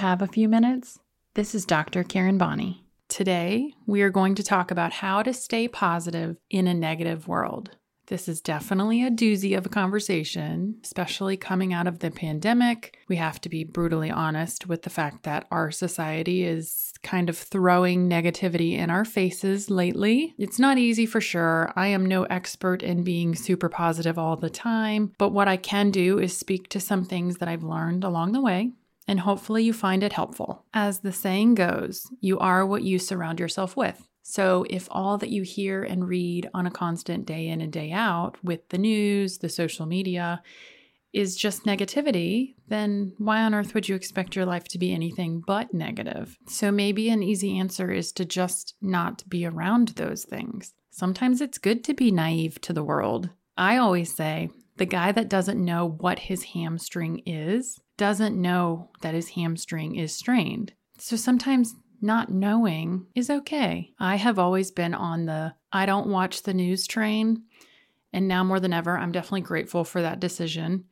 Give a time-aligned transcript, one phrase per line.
[0.00, 0.98] Have a few minutes?
[1.34, 2.04] This is Dr.
[2.04, 2.86] Karen Bonney.
[3.10, 7.76] Today, we are going to talk about how to stay positive in a negative world.
[8.06, 12.96] This is definitely a doozy of a conversation, especially coming out of the pandemic.
[13.08, 17.36] We have to be brutally honest with the fact that our society is kind of
[17.36, 20.34] throwing negativity in our faces lately.
[20.38, 21.74] It's not easy for sure.
[21.76, 25.90] I am no expert in being super positive all the time, but what I can
[25.90, 28.72] do is speak to some things that I've learned along the way
[29.06, 30.64] and hopefully you find it helpful.
[30.72, 34.08] As the saying goes, you are what you surround yourself with.
[34.22, 37.90] So, if all that you hear and read on a constant day in and day
[37.90, 40.42] out with the news, the social media,
[41.12, 45.42] is just negativity, then why on earth would you expect your life to be anything
[45.44, 46.38] but negative?
[46.46, 50.74] So, maybe an easy answer is to just not be around those things.
[50.90, 53.30] Sometimes it's good to be naive to the world.
[53.56, 59.12] I always say the guy that doesn't know what his hamstring is doesn't know that
[59.12, 60.72] his hamstring is strained.
[60.96, 63.92] So sometimes not knowing is okay.
[63.98, 67.42] I have always been on the I don't watch the news train.
[68.10, 70.86] And now more than ever, I'm definitely grateful for that decision.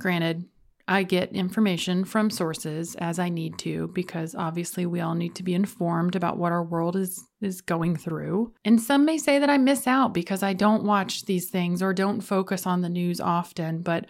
[0.00, 0.46] Granted,
[0.88, 5.44] I get information from sources as I need to because obviously we all need to
[5.44, 8.54] be informed about what our world is is going through.
[8.64, 11.94] And some may say that I miss out because I don't watch these things or
[11.94, 14.06] don't focus on the news often, but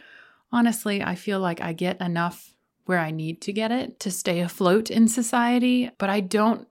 [0.52, 2.54] honestly, I feel like I get enough
[2.86, 6.66] where I need to get it to stay afloat in society, but I don't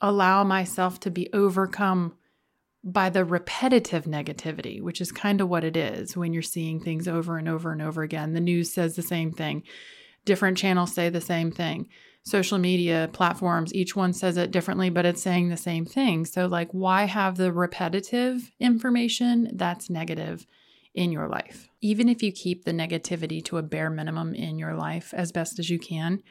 [0.00, 2.14] allow myself to be overcome
[2.82, 7.08] by the repetitive negativity, which is kind of what it is when you're seeing things
[7.08, 8.34] over and over and over again.
[8.34, 9.62] The news says the same thing,
[10.24, 11.88] different channels say the same thing.
[12.26, 16.24] Social media platforms, each one says it differently, but it's saying the same thing.
[16.24, 20.46] So, like, why have the repetitive information that's negative?
[20.94, 21.68] in your life.
[21.84, 25.58] Even if you keep the negativity to a bare minimum in your life as best
[25.58, 26.22] as you can,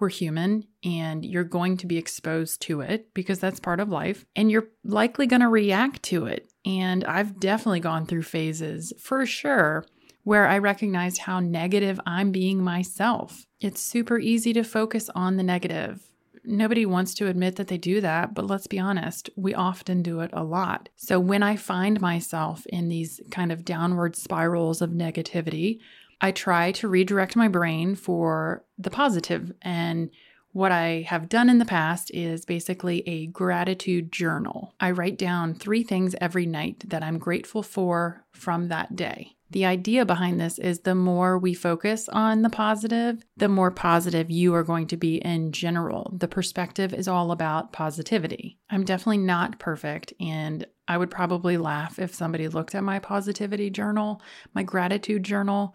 [0.00, 4.24] we're human and you're going to be exposed to it because that's part of life
[4.34, 6.50] and you're likely going to react to it.
[6.64, 9.84] And I've definitely gone through phases for sure
[10.24, 13.44] where I recognized how negative I'm being myself.
[13.60, 16.08] It's super easy to focus on the negative
[16.44, 20.20] nobody wants to admit that they do that, but let's be honest, we often do
[20.20, 20.88] it a lot.
[20.96, 25.78] So when I find myself in these kind of downward spirals of negativity,
[26.20, 29.52] I try to redirect my brain for the positive.
[29.62, 30.10] And
[30.52, 34.74] what I have done in the past is basically a gratitude journal.
[34.78, 39.36] I write down three things every night that I'm grateful for from that day.
[39.52, 44.30] The idea behind this is the more we focus on the positive, the more positive
[44.30, 46.10] you are going to be in general.
[46.16, 48.58] The perspective is all about positivity.
[48.70, 53.68] I'm definitely not perfect, and I would probably laugh if somebody looked at my positivity
[53.68, 54.22] journal,
[54.54, 55.74] my gratitude journal,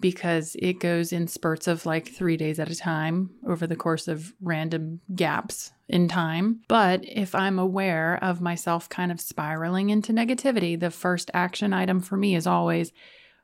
[0.00, 4.08] because it goes in spurts of like three days at a time over the course
[4.08, 6.60] of random gaps in time.
[6.68, 12.00] But if I'm aware of myself kind of spiraling into negativity, the first action item
[12.00, 12.92] for me is always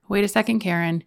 [0.08, 1.04] wait a second, Karen.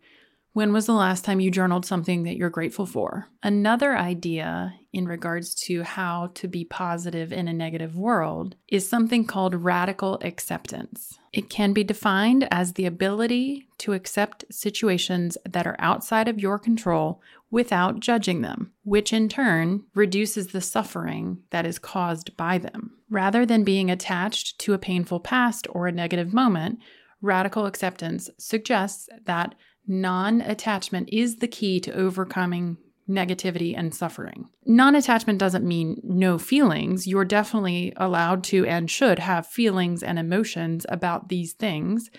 [0.53, 3.27] When was the last time you journaled something that you're grateful for?
[3.41, 9.25] Another idea in regards to how to be positive in a negative world is something
[9.25, 11.17] called radical acceptance.
[11.31, 16.59] It can be defined as the ability to accept situations that are outside of your
[16.59, 22.91] control without judging them, which in turn reduces the suffering that is caused by them.
[23.09, 26.77] Rather than being attached to a painful past or a negative moment,
[27.23, 29.55] radical acceptance suggests that
[29.87, 32.77] Non attachment is the key to overcoming
[33.09, 34.47] negativity and suffering.
[34.65, 37.05] Non attachment doesn't mean no feelings.
[37.05, 42.09] You're definitely allowed to and should have feelings and emotions about these things,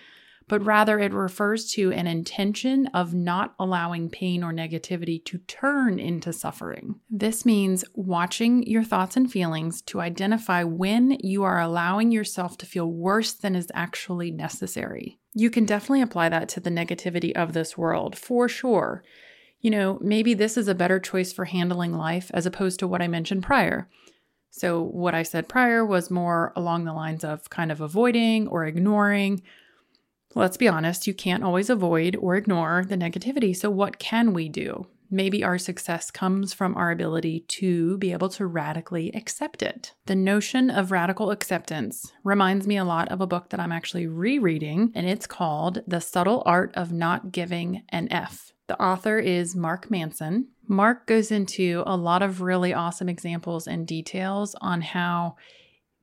[0.46, 5.98] but rather it refers to an intention of not allowing pain or negativity to turn
[5.98, 7.00] into suffering.
[7.10, 12.66] This means watching your thoughts and feelings to identify when you are allowing yourself to
[12.66, 17.52] feel worse than is actually necessary you can definitely apply that to the negativity of
[17.52, 19.02] this world for sure.
[19.60, 23.02] You know, maybe this is a better choice for handling life as opposed to what
[23.02, 23.88] I mentioned prior.
[24.50, 28.64] So, what I said prior was more along the lines of kind of avoiding or
[28.64, 29.42] ignoring.
[30.36, 33.56] Let's be honest, you can't always avoid or ignore the negativity.
[33.56, 34.86] So, what can we do?
[35.10, 39.94] Maybe our success comes from our ability to be able to radically accept it.
[40.06, 44.06] The notion of radical acceptance reminds me a lot of a book that I'm actually
[44.06, 48.52] rereading, and it's called The Subtle Art of Not Giving an F.
[48.66, 50.48] The author is Mark Manson.
[50.66, 55.36] Mark goes into a lot of really awesome examples and details on how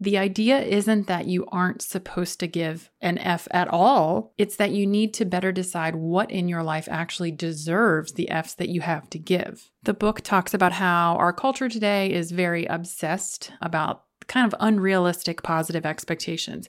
[0.02, 4.34] The idea isn't that you aren't supposed to give an F at all.
[4.36, 8.56] It's that you need to better decide what in your life actually deserves the Fs
[8.56, 9.70] that you have to give.
[9.84, 15.44] The book talks about how our culture today is very obsessed about kind of unrealistic
[15.44, 16.68] positive expectations.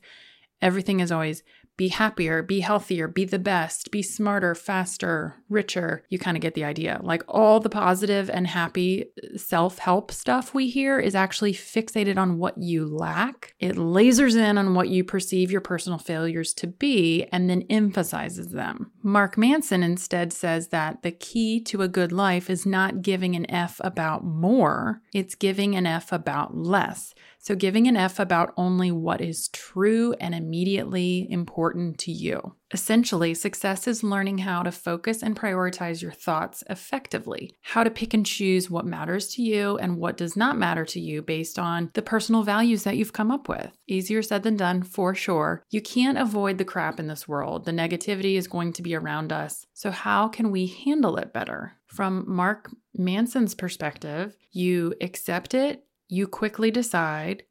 [0.60, 1.42] Everything is always
[1.76, 6.04] be happier, be healthier, be the best, be smarter, faster, richer.
[6.08, 7.00] You kind of get the idea.
[7.02, 12.18] Like all the positive and happy uh, self help stuff we hear is actually fixated
[12.18, 13.54] on what you lack.
[13.58, 18.48] It lasers in on what you perceive your personal failures to be and then emphasizes
[18.48, 18.92] them.
[19.02, 23.50] Mark Manson instead says that the key to a good life is not giving an
[23.50, 27.14] F about more, it's giving an F about less.
[27.42, 32.54] So, giving an F about only what is true and immediately important to you.
[32.70, 38.14] Essentially, success is learning how to focus and prioritize your thoughts effectively, how to pick
[38.14, 41.90] and choose what matters to you and what does not matter to you based on
[41.94, 43.76] the personal values that you've come up with.
[43.88, 45.64] Easier said than done, for sure.
[45.68, 47.64] You can't avoid the crap in this world.
[47.64, 49.66] The negativity is going to be around us.
[49.74, 51.72] So, how can we handle it better?
[51.88, 57.42] From Mark Manson's perspective, you accept it you quickly decide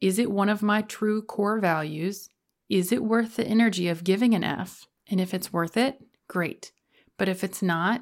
[0.00, 2.30] is it one of my true core values?
[2.70, 4.86] Is it worth the energy of giving an F?
[5.10, 6.72] And if it's worth it, great.
[7.18, 8.00] But if it's not,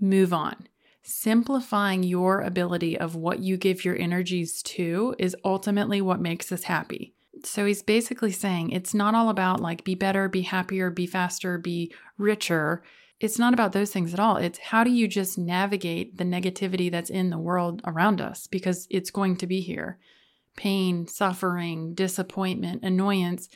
[0.00, 0.68] move on.
[1.02, 6.62] Simplifying your ability of what you give your energies to is ultimately what makes us
[6.62, 7.14] happy.
[7.42, 11.58] So he's basically saying it's not all about like be better, be happier, be faster,
[11.58, 12.82] be richer
[13.20, 14.36] it's not about those things at all.
[14.36, 18.86] It's how do you just navigate the negativity that's in the world around us because
[18.90, 19.98] it's going to be here.
[20.56, 23.48] Pain, suffering, disappointment, annoyance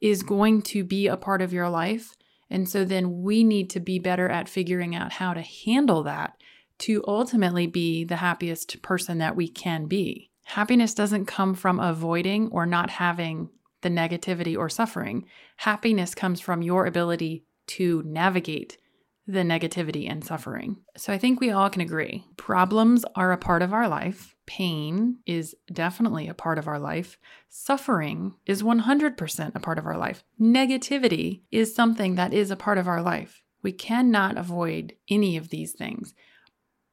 [0.00, 2.14] is going to be a part of your life.
[2.50, 6.36] And so then we need to be better at figuring out how to handle that
[6.78, 10.30] to ultimately be the happiest person that we can be.
[10.44, 13.48] Happiness doesn't come from avoiding or not having
[13.80, 15.24] the negativity or suffering.
[15.58, 18.78] Happiness comes from your ability to navigate
[19.26, 20.76] the negativity and suffering.
[20.96, 24.34] So I think we all can agree problems are a part of our life.
[24.46, 27.16] Pain is definitely a part of our life.
[27.48, 30.22] Suffering is 100% a part of our life.
[30.38, 33.42] Negativity is something that is a part of our life.
[33.62, 36.12] We cannot avoid any of these things.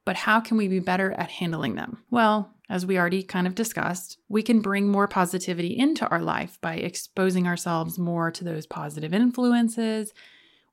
[0.06, 2.04] But how can we be better at handling them?
[2.10, 6.57] Well, as we already kind of discussed, we can bring more positivity into our life
[6.62, 10.13] by exposing ourselves more to those positive influences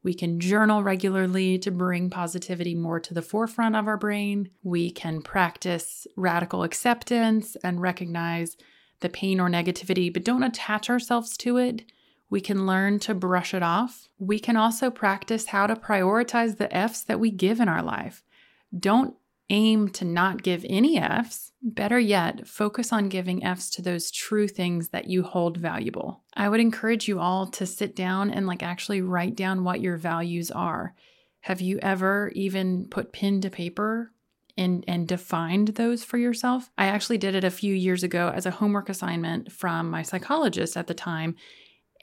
[0.03, 4.51] we can journal regularly to bring positivity more to the forefront of our brain.
[4.63, 8.57] We can practice radical acceptance and recognize
[9.01, 11.83] the pain or negativity, but don't attach ourselves to it.
[12.31, 14.09] We can learn to brush it off.
[14.19, 18.23] We can also practice how to prioritize the F's that we give in our life.
[18.77, 19.15] Don't
[19.51, 21.53] aim to not give any F's.
[21.63, 26.23] Better yet, focus on giving F's to those true things that you hold valuable.
[26.35, 29.97] I would encourage you all to sit down and like actually write down what your
[29.97, 30.95] values are.
[31.41, 34.13] Have you ever even put pen to paper
[34.57, 36.71] and, and defined those for yourself?
[36.77, 40.77] I actually did it a few years ago as a homework assignment from my psychologist
[40.77, 41.37] at the time.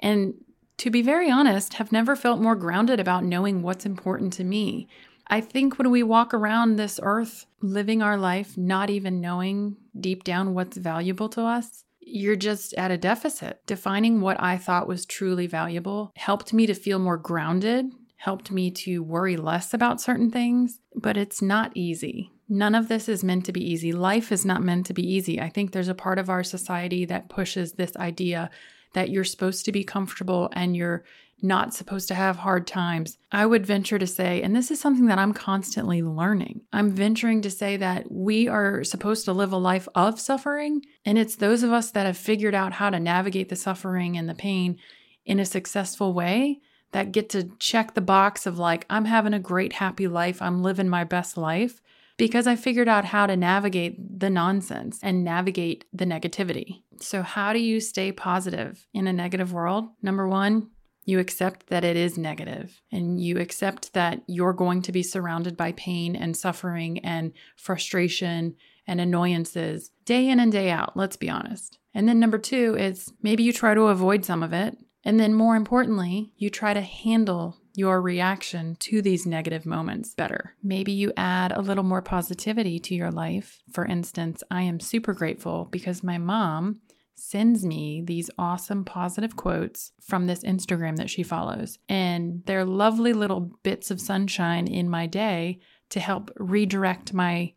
[0.01, 0.33] And
[0.77, 4.87] to be very honest, have never felt more grounded about knowing what's important to me.
[5.27, 10.23] I think when we walk around this earth living our life, not even knowing deep
[10.23, 13.61] down what's valuable to us, you're just at a deficit.
[13.65, 18.69] Defining what I thought was truly valuable helped me to feel more grounded, helped me
[18.71, 22.31] to worry less about certain things, but it's not easy.
[22.47, 23.91] None of this is meant to be easy.
[23.91, 25.41] Life is not meant to be easy.
[25.41, 28.51] I think there's a part of our society that pushes this idea
[28.93, 31.03] that you're supposed to be comfortable and you're
[31.41, 33.17] not supposed to have hard times.
[33.31, 37.41] I would venture to say, and this is something that I'm constantly learning, I'm venturing
[37.41, 40.81] to say that we are supposed to live a life of suffering.
[41.05, 44.27] And it's those of us that have figured out how to navigate the suffering and
[44.27, 44.77] the pain
[45.25, 46.61] in a successful way
[46.91, 50.63] that get to check the box of like, I'm having a great, happy life, I'm
[50.63, 51.81] living my best life.
[52.17, 56.83] Because I figured out how to navigate the nonsense and navigate the negativity.
[57.01, 59.89] So, how do you stay positive in a negative world?
[60.01, 60.69] Number one,
[61.05, 65.55] you accept that it is negative and you accept that you're going to be surrounded
[65.55, 68.55] by pain and suffering and frustration
[68.87, 71.77] and annoyances day in and day out, let's be honest.
[71.93, 74.77] And then number two is maybe you try to avoid some of it.
[75.03, 80.55] And then more importantly, you try to handle your reaction to these negative moments better.
[80.63, 83.61] Maybe you add a little more positivity to your life.
[83.71, 86.79] For instance, I am super grateful because my mom
[87.15, 91.79] sends me these awesome positive quotes from this Instagram that she follows.
[91.89, 97.53] And they're lovely little bits of sunshine in my day to help redirect my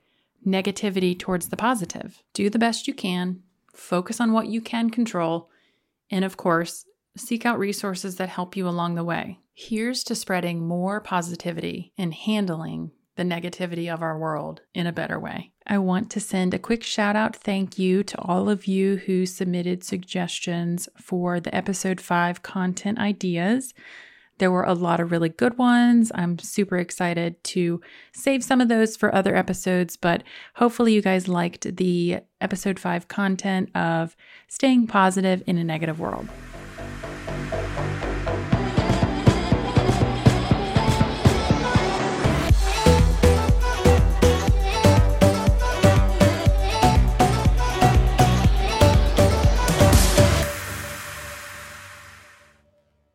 [0.46, 2.22] negativity towards the positive.
[2.32, 3.42] Do the best you can.
[3.78, 5.48] focus on what you can control,
[6.10, 6.84] and of course,
[7.16, 9.38] seek out resources that help you along the way.
[9.54, 15.18] Here's to spreading more positivity and handling the negativity of our world in a better
[15.18, 15.50] way.
[15.66, 19.26] I want to send a quick shout out thank you to all of you who
[19.26, 23.74] submitted suggestions for the episode 5 content ideas.
[24.38, 26.12] There were a lot of really good ones.
[26.14, 27.80] I'm super excited to
[28.12, 30.22] save some of those for other episodes, but
[30.54, 34.14] hopefully, you guys liked the episode 5 content of
[34.46, 36.28] staying positive in a negative world.